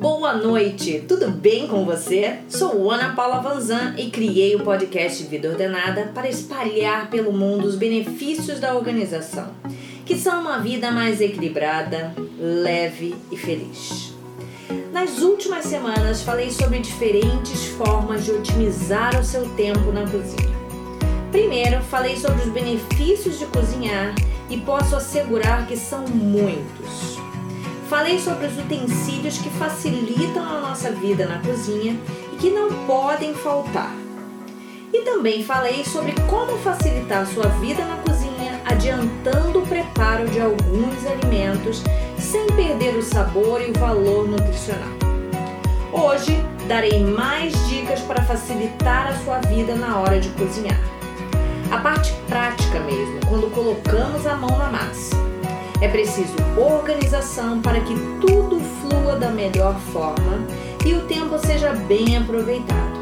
Boa 0.00 0.32
noite, 0.32 1.04
tudo 1.06 1.30
bem 1.30 1.66
com 1.66 1.84
você? 1.84 2.38
Sou 2.48 2.90
Ana 2.90 3.14
Paula 3.14 3.42
Vanzan 3.42 3.94
e 3.98 4.10
criei 4.10 4.56
o 4.56 4.64
podcast 4.64 5.22
Vida 5.24 5.50
Ordenada 5.50 6.10
para 6.14 6.26
espalhar 6.26 7.10
pelo 7.10 7.34
mundo 7.34 7.66
os 7.66 7.76
benefícios 7.76 8.58
da 8.58 8.74
organização, 8.74 9.48
que 10.06 10.16
são 10.16 10.40
uma 10.40 10.58
vida 10.58 10.90
mais 10.90 11.20
equilibrada, 11.20 12.14
leve 12.38 13.14
e 13.30 13.36
feliz. 13.36 14.14
Nas 14.90 15.20
últimas 15.20 15.66
semanas 15.66 16.22
falei 16.22 16.50
sobre 16.50 16.78
diferentes 16.78 17.66
formas 17.66 18.24
de 18.24 18.30
otimizar 18.30 19.20
o 19.20 19.22
seu 19.22 19.50
tempo 19.50 19.92
na 19.92 20.08
cozinha. 20.08 20.48
Primeiro, 21.30 21.82
falei 21.82 22.16
sobre 22.16 22.40
os 22.40 22.48
benefícios 22.48 23.38
de 23.38 23.44
cozinhar 23.44 24.14
e 24.48 24.56
posso 24.56 24.96
assegurar 24.96 25.66
que 25.66 25.76
são 25.76 26.06
muitos. 26.06 27.19
Falei 27.90 28.20
sobre 28.20 28.46
os 28.46 28.56
utensílios 28.56 29.38
que 29.38 29.50
facilitam 29.50 30.44
a 30.44 30.60
nossa 30.60 30.92
vida 30.92 31.26
na 31.26 31.40
cozinha 31.40 31.98
e 32.32 32.36
que 32.36 32.48
não 32.48 32.86
podem 32.86 33.34
faltar. 33.34 33.92
E 34.92 35.00
também 35.00 35.42
falei 35.42 35.84
sobre 35.84 36.14
como 36.28 36.56
facilitar 36.58 37.22
a 37.22 37.26
sua 37.26 37.46
vida 37.46 37.84
na 37.84 37.96
cozinha 37.96 38.60
adiantando 38.64 39.58
o 39.58 39.66
preparo 39.66 40.24
de 40.28 40.40
alguns 40.40 41.04
alimentos 41.04 41.82
sem 42.16 42.46
perder 42.54 42.94
o 42.94 43.02
sabor 43.02 43.60
e 43.60 43.72
o 43.72 43.78
valor 43.80 44.28
nutricional. 44.28 44.88
Hoje 45.92 46.40
darei 46.68 47.02
mais 47.04 47.52
dicas 47.68 47.98
para 48.02 48.22
facilitar 48.22 49.08
a 49.08 49.18
sua 49.24 49.40
vida 49.40 49.74
na 49.74 49.98
hora 49.98 50.20
de 50.20 50.28
cozinhar. 50.28 50.80
A 51.72 51.78
parte 51.78 52.12
prática 52.28 52.78
mesmo, 52.78 53.18
quando 53.28 53.52
colocamos 53.52 54.24
a 54.28 54.36
mão 54.36 54.56
na 54.56 54.70
massa. 54.70 55.29
É 55.80 55.88
preciso 55.88 56.34
organização 56.58 57.62
para 57.62 57.80
que 57.80 57.94
tudo 58.20 58.60
flua 58.60 59.16
da 59.16 59.30
melhor 59.30 59.74
forma 59.92 60.46
e 60.84 60.92
o 60.92 61.06
tempo 61.06 61.38
seja 61.38 61.72
bem 61.72 62.18
aproveitado. 62.18 63.00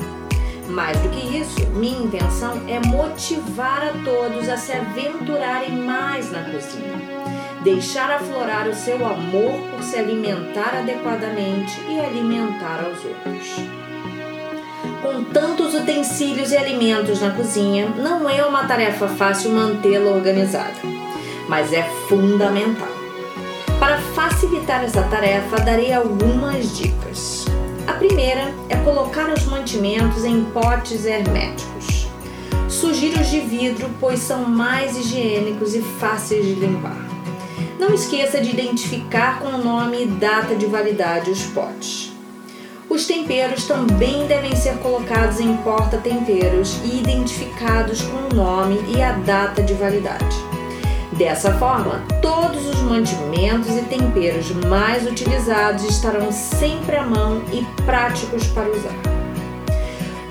Mais 0.69 0.97
do 0.99 1.09
que 1.09 1.39
isso, 1.39 1.67
minha 1.75 2.05
intenção 2.05 2.63
é 2.69 2.79
motivar 2.87 3.83
a 3.83 3.93
todos 4.05 4.49
a 4.49 4.57
se 4.57 4.73
aventurarem 4.73 5.73
mais 5.73 6.31
na 6.31 6.45
cozinha, 6.45 7.01
deixar 7.65 8.13
aflorar 8.13 8.69
o 8.69 8.75
seu 8.75 9.05
amor 9.05 9.59
por 9.73 9.83
se 9.83 9.97
alimentar 9.97 10.79
adequadamente 10.79 11.81
e 11.89 11.99
alimentar 11.99 12.85
aos 12.85 13.05
outros. 13.05 13.57
Com 15.03 15.25
tantos 15.33 15.75
utensílios 15.75 16.53
e 16.53 16.57
alimentos 16.57 17.21
na 17.21 17.31
cozinha, 17.31 17.89
não 17.97 18.31
é 18.31 18.45
uma 18.45 18.65
tarefa 18.69 19.09
fácil 19.09 19.51
mantê-la 19.51 20.13
organizada 20.13 20.98
mas 21.49 21.73
é 21.73 21.83
fundamental. 22.09 22.89
Para 23.81 23.99
facilitar 23.99 24.85
essa 24.85 25.03
tarefa, 25.03 25.57
darei 25.61 25.93
algumas 25.93 26.77
dicas. 26.77 27.47
A 27.87 27.95
primeira 27.95 28.53
é 28.69 28.77
colocar 28.77 29.31
os 29.33 29.45
mantimentos 29.47 30.25
em 30.25 30.45
potes 30.45 31.07
herméticos. 31.07 32.09
Sugiro 32.69 33.21
os 33.21 33.29
de 33.29 33.41
vidro, 33.41 33.89
pois 33.99 34.21
são 34.21 34.45
mais 34.45 34.97
higiênicos 34.97 35.75
e 35.75 35.81
fáceis 35.81 36.45
de 36.45 36.55
limpar. 36.55 37.09
Não 37.79 37.95
esqueça 37.95 38.41
de 38.41 38.51
identificar 38.51 39.39
com 39.39 39.49
o 39.49 39.65
nome 39.65 40.03
e 40.03 40.07
data 40.07 40.55
de 40.55 40.67
validade 40.67 41.31
os 41.31 41.45
potes. 41.45 42.13
Os 42.89 43.07
temperos 43.07 43.65
também 43.67 44.27
devem 44.27 44.57
ser 44.57 44.79
colocados 44.79 45.41
em 45.41 45.57
porta-temperos 45.59 46.81
e 46.85 46.99
identificados 46.99 48.03
com 48.03 48.35
o 48.35 48.35
nome 48.35 48.81
e 48.95 49.03
a 49.03 49.13
data 49.13 49.63
de 49.63 49.75
validade. 49.75 50.58
Dessa 51.19 51.53
forma, 51.55 52.01
todos 52.23 52.65
os 52.65 52.77
mantimentos 52.77 53.77
e 53.77 53.83
temperos 53.83 54.53
mais 54.53 55.05
utilizados 55.05 55.83
estarão 55.83 56.31
sempre 56.31 56.95
à 56.95 57.03
mão 57.03 57.43
e 57.53 57.65
práticos 57.83 58.47
para 58.47 58.71
usar. 58.71 58.95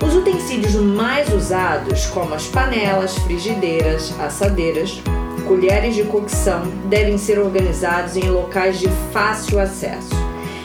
Os 0.02 0.14
utensílios 0.14 0.74
mais 0.76 1.30
usados, 1.30 2.06
como 2.06 2.32
as 2.32 2.46
panelas, 2.46 3.18
frigideiras, 3.18 4.18
assadeiras, 4.18 5.02
colheres 5.46 5.94
de 5.94 6.04
cocção, 6.04 6.62
devem 6.86 7.18
ser 7.18 7.38
organizados 7.38 8.16
em 8.16 8.30
locais 8.30 8.80
de 8.80 8.88
fácil 9.12 9.60
acesso 9.60 10.16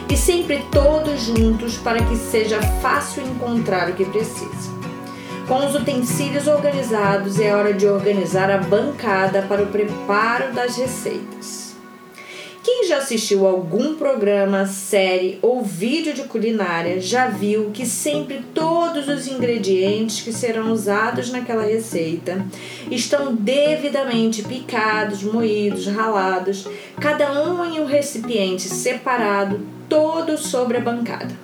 e 0.09 0.15
sempre 0.15 0.65
todos 0.71 1.19
juntos 1.19 1.75
para 1.75 2.01
que 2.01 2.15
seja 2.15 2.61
fácil 2.81 3.23
encontrar 3.23 3.89
o 3.89 3.93
que 3.93 4.05
precisa. 4.05 4.71
Com 5.47 5.65
os 5.65 5.75
utensílios 5.75 6.47
organizados, 6.47 7.37
é 7.37 7.53
hora 7.53 7.73
de 7.73 7.85
organizar 7.85 8.49
a 8.49 8.59
bancada 8.59 9.41
para 9.41 9.61
o 9.61 9.67
preparo 9.67 10.53
das 10.53 10.77
receitas. 10.77 11.75
Quem 12.63 12.87
já 12.87 12.99
assistiu 12.99 13.45
algum 13.45 13.95
programa, 13.95 14.65
série 14.65 15.39
ou 15.41 15.61
vídeo 15.61 16.13
de 16.13 16.23
culinária 16.23 17.01
já 17.01 17.27
viu 17.27 17.71
que 17.73 17.85
sempre 17.85 18.41
todos 18.53 19.09
os 19.09 19.27
ingredientes 19.27 20.21
que 20.21 20.31
serão 20.31 20.71
usados 20.71 21.29
naquela 21.29 21.63
receita 21.63 22.45
estão 22.89 23.35
devidamente 23.35 24.43
picados, 24.43 25.23
moídos, 25.23 25.87
ralados, 25.87 26.65
cada 27.01 27.43
um 27.43 27.65
em 27.65 27.81
um 27.81 27.85
recipiente 27.85 28.61
separado, 28.61 29.59
todo 29.89 30.37
sobre 30.37 30.77
a 30.77 30.81
bancada. 30.81 31.35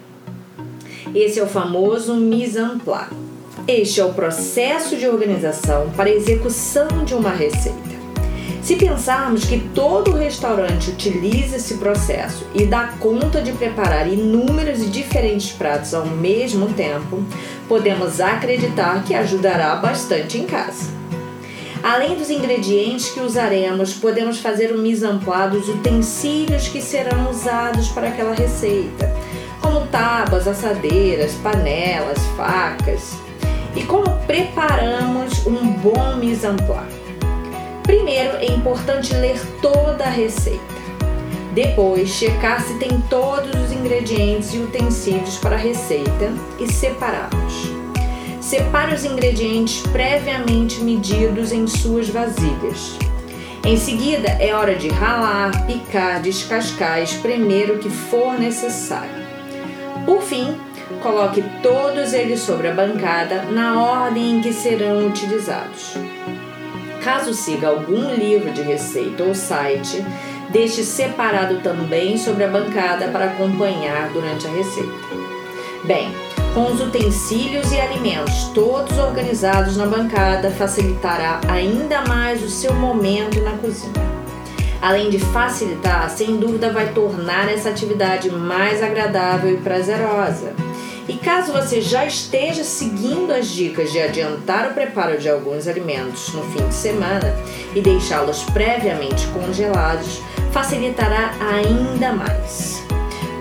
Esse 1.14 1.42
é 1.42 1.44
o 1.44 1.48
famoso 1.48 2.16
mise 2.16 2.60
en 2.60 2.80
place. 2.80 3.29
Este 3.72 4.02
é 4.02 4.04
o 4.04 4.14
processo 4.14 4.98
de 4.98 5.08
organização 5.08 5.92
para 5.96 6.10
execução 6.10 6.88
de 7.06 7.14
uma 7.14 7.30
receita. 7.30 7.78
Se 8.64 8.76
pensarmos 8.76 9.46
que 9.46 9.60
todo 9.76 10.18
restaurante 10.18 10.90
utiliza 10.90 11.58
esse 11.58 11.76
processo 11.76 12.48
e 12.56 12.66
dá 12.66 12.96
conta 13.00 13.44
de 13.44 13.52
preparar 13.52 14.12
inúmeros 14.12 14.82
e 14.82 14.88
diferentes 14.88 15.52
pratos 15.52 15.94
ao 15.94 16.08
mesmo 16.08 16.74
tempo, 16.74 17.24
podemos 17.68 18.20
acreditar 18.20 19.04
que 19.04 19.14
ajudará 19.14 19.76
bastante 19.76 20.40
em 20.40 20.48
casa. 20.48 20.92
Além 21.84 22.16
dos 22.16 22.32
ingredientes 22.32 23.10
que 23.10 23.20
usaremos, 23.20 23.94
podemos 23.94 24.40
fazer 24.40 24.72
o 24.72 24.80
mise 24.80 25.06
dos 25.06 25.70
utensílios 25.70 26.68
que 26.68 26.82
serão 26.82 27.30
usados 27.30 27.90
para 27.90 28.08
aquela 28.08 28.34
receita, 28.34 29.16
como 29.62 29.86
tábuas, 29.92 30.48
assadeiras, 30.48 31.34
panelas, 31.44 32.18
facas, 32.36 33.29
e 33.80 33.86
como 33.86 34.10
preparamos 34.28 35.48
um 35.48 35.72
bom 35.72 36.18
mise 36.18 36.46
en 36.46 36.58
place. 36.58 37.00
Primeiro, 37.84 38.36
é 38.36 38.52
importante 38.52 39.16
ler 39.16 39.40
toda 39.62 40.04
a 40.04 40.10
receita. 40.10 40.80
Depois, 41.54 42.10
checar 42.10 42.62
se 42.62 42.78
tem 42.78 43.02
todos 43.10 43.50
os 43.56 43.72
ingredientes 43.72 44.54
e 44.54 44.58
utensílios 44.58 45.38
para 45.38 45.56
a 45.56 45.60
receita 45.60 46.34
e 46.60 46.72
separá-los. 46.72 47.72
Separe 48.42 48.94
os 48.94 49.06
ingredientes 49.06 49.82
previamente 49.88 50.84
medidos 50.84 51.54
em 51.54 51.66
suas 51.66 52.10
vasilhas. 52.10 52.98
Em 53.66 53.78
seguida, 53.78 54.28
é 54.40 54.54
hora 54.54 54.76
de 54.76 54.90
ralar, 54.90 55.66
picar, 55.66 56.22
descascar, 56.22 57.02
espremer 57.02 57.72
o 57.72 57.80
que 57.80 57.90
for 57.90 58.38
necessário. 58.38 59.26
Por 60.06 60.22
fim, 60.22 60.58
Coloque 61.02 61.42
todos 61.64 62.14
eles 62.14 62.42
sobre 62.42 62.68
a 62.68 62.74
bancada 62.74 63.44
na 63.44 63.82
ordem 63.82 64.38
em 64.38 64.42
que 64.42 64.52
serão 64.52 65.08
utilizados. 65.08 65.94
Caso 67.02 67.34
siga 67.34 67.70
algum 67.70 68.14
livro 68.14 68.52
de 68.52 68.62
receita 68.62 69.24
ou 69.24 69.34
site, 69.34 70.06
deixe 70.50 70.84
separado 70.84 71.60
também 71.62 72.18
sobre 72.18 72.44
a 72.44 72.50
bancada 72.50 73.08
para 73.08 73.26
acompanhar 73.26 74.10
durante 74.10 74.46
a 74.46 74.52
receita. 74.52 74.92
Bem, 75.86 76.14
com 76.54 76.66
os 76.66 76.82
utensílios 76.82 77.72
e 77.72 77.80
alimentos 77.80 78.50
todos 78.54 78.98
organizados 78.98 79.78
na 79.78 79.86
bancada, 79.86 80.52
facilitará 80.52 81.40
ainda 81.48 82.02
mais 82.02 82.44
o 82.44 82.50
seu 82.50 82.74
momento 82.74 83.40
na 83.40 83.52
cozinha. 83.52 84.10
Além 84.82 85.10
de 85.10 85.20
facilitar, 85.20 86.10
sem 86.10 86.38
dúvida 86.38 86.72
vai 86.72 86.92
tornar 86.94 87.50
essa 87.50 87.70
atividade 87.70 88.30
mais 88.30 88.82
agradável 88.82 89.54
e 89.54 89.58
prazerosa. 89.58 90.54
E 91.10 91.18
caso 91.18 91.52
você 91.52 91.82
já 91.82 92.06
esteja 92.06 92.64
seguindo 92.64 93.34
as 93.34 93.48
dicas 93.48 93.92
de 93.92 94.00
adiantar 94.00 94.70
o 94.70 94.76
preparo 94.76 95.18
de 95.18 95.28
alguns 95.28 95.68
alimentos 95.68 96.32
no 96.36 96.44
fim 96.52 96.68
de 96.68 96.76
semana 96.76 97.36
e 97.74 97.82
deixá-los 97.82 98.44
previamente 98.44 99.26
congelados, 99.30 100.22
facilitará 100.52 101.34
ainda 101.42 102.14
mais. 102.14 102.84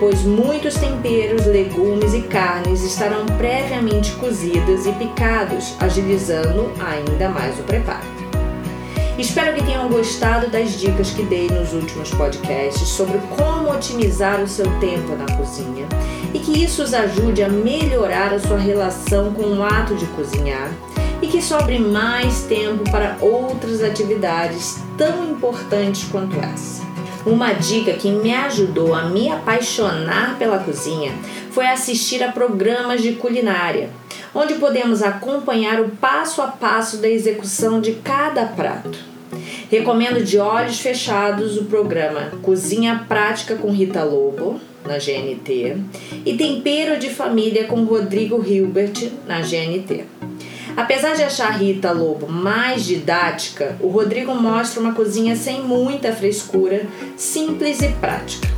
Pois 0.01 0.23
muitos 0.23 0.77
temperos, 0.77 1.45
legumes 1.45 2.15
e 2.15 2.23
carnes 2.23 2.83
estarão 2.83 3.27
previamente 3.37 4.13
cozidos 4.13 4.87
e 4.87 4.93
picados, 4.93 5.75
agilizando 5.79 6.73
ainda 6.81 7.29
mais 7.29 7.59
o 7.59 7.65
preparo. 7.65 8.18
Espero 9.19 9.53
que 9.53 9.65
tenham 9.65 9.89
gostado 9.89 10.49
das 10.49 10.79
dicas 10.79 11.11
que 11.11 11.25
dei 11.25 11.49
nos 11.49 11.73
últimos 11.73 12.09
podcasts 12.11 12.89
sobre 12.89 13.19
como 13.37 13.73
otimizar 13.73 14.41
o 14.41 14.47
seu 14.47 14.67
tempo 14.79 15.17
na 15.17 15.27
cozinha 15.37 15.89
e 16.33 16.39
que 16.39 16.63
isso 16.63 16.85
os 16.85 16.95
ajude 16.95 17.43
a 17.43 17.49
melhorar 17.49 18.33
a 18.33 18.39
sua 18.39 18.59
relação 18.59 19.35
com 19.35 19.43
o 19.43 19.65
ato 19.65 19.97
de 19.97 20.07
cozinhar 20.07 20.71
e 21.21 21.27
que 21.27 21.43
sobre 21.43 21.81
mais 21.81 22.43
tempo 22.43 22.89
para 22.93 23.17
outras 23.21 23.83
atividades 23.83 24.79
tão 24.97 25.33
importantes 25.33 26.05
quanto 26.05 26.39
essa. 26.39 26.87
Uma 27.27 27.53
dica 27.55 27.95
que 27.95 28.13
me 28.13 28.33
ajudou 28.33 28.95
a 28.95 29.09
me 29.09 29.29
apaixonar 29.29 30.39
pela 30.39 30.61
cozinha 30.61 31.13
foi 31.51 31.67
assistir 31.67 32.23
a 32.23 32.31
programas 32.31 33.03
de 33.03 33.15
culinária, 33.15 33.91
onde 34.39 34.55
podemos 34.55 35.03
acompanhar 35.03 35.81
o 35.81 35.89
passo 35.89 36.41
a 36.41 36.47
passo 36.47 36.99
da 36.99 37.09
execução 37.09 37.81
de 37.81 37.95
cada 37.95 38.47
prato. 38.47 38.97
Recomendo 39.69 40.25
de 40.25 40.39
olhos 40.39 40.79
fechados 40.79 41.59
o 41.59 41.65
programa 41.65 42.31
Cozinha 42.41 43.05
Prática 43.09 43.57
com 43.57 43.73
Rita 43.73 44.05
Lobo, 44.05 44.61
na 44.87 44.97
GNT, 44.97 45.77
e 46.25 46.37
Tempero 46.37 47.01
de 47.01 47.11
Família 47.11 47.65
com 47.65 47.83
Rodrigo 47.83 48.43
Hilbert, 48.47 49.11
na 49.27 49.41
GNT. 49.41 50.05
Apesar 50.77 51.17
de 51.17 51.25
achar 51.25 51.59
Rita 51.59 51.91
Lobo 51.91 52.29
mais 52.29 52.85
didática, 52.85 53.77
o 53.81 53.89
Rodrigo 53.89 54.33
mostra 54.37 54.81
uma 54.81 54.95
cozinha 54.95 55.35
sem 55.35 55.61
muita 55.61 56.13
frescura, 56.13 56.87
simples 57.17 57.83
e 57.83 57.89
prática. 57.89 58.58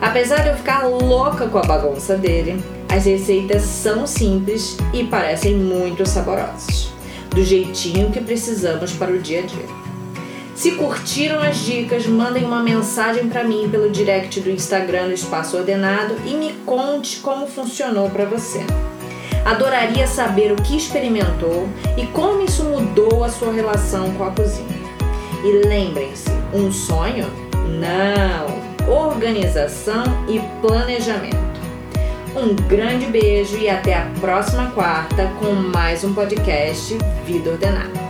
Apesar 0.00 0.42
de 0.42 0.48
eu 0.48 0.56
ficar 0.56 0.86
louca 0.86 1.46
com 1.48 1.58
a 1.58 1.62
bagunça 1.62 2.16
dele, 2.16 2.62
as 2.88 3.04
receitas 3.04 3.62
são 3.62 4.06
simples 4.06 4.76
e 4.92 5.04
parecem 5.04 5.54
muito 5.54 6.06
saborosas, 6.06 6.90
do 7.30 7.42
jeitinho 7.42 8.10
que 8.10 8.20
precisamos 8.20 8.92
para 8.92 9.12
o 9.12 9.18
dia 9.18 9.40
a 9.40 9.42
dia. 9.42 9.86
Se 10.54 10.72
curtiram 10.72 11.38
as 11.38 11.58
dicas, 11.58 12.06
mandem 12.06 12.44
uma 12.44 12.62
mensagem 12.62 13.28
para 13.28 13.44
mim 13.44 13.68
pelo 13.70 13.90
direct 13.90 14.40
do 14.40 14.50
Instagram 14.50 15.12
Espaço 15.12 15.56
Ordenado 15.56 16.16
e 16.24 16.34
me 16.34 16.54
conte 16.64 17.18
como 17.18 17.46
funcionou 17.46 18.08
para 18.08 18.24
você. 18.24 18.60
Adoraria 19.44 20.06
saber 20.06 20.52
o 20.52 20.56
que 20.56 20.76
experimentou 20.76 21.68
e 21.96 22.06
como 22.06 22.42
isso 22.42 22.64
mudou 22.64 23.22
a 23.22 23.28
sua 23.28 23.52
relação 23.52 24.12
com 24.14 24.24
a 24.24 24.30
cozinha. 24.30 24.80
E 25.44 25.66
lembrem-se, 25.68 26.30
um 26.54 26.72
sonho? 26.72 27.26
Não! 27.78 28.55
Organização 29.16 30.04
e 30.28 30.38
planejamento. 30.60 31.38
Um 32.36 32.54
grande 32.68 33.06
beijo 33.06 33.56
e 33.56 33.66
até 33.66 33.94
a 33.94 34.06
próxima 34.20 34.70
quarta 34.72 35.32
com 35.40 35.54
mais 35.54 36.04
um 36.04 36.12
podcast 36.12 36.94
Vida 37.24 37.52
Ordenada. 37.52 38.05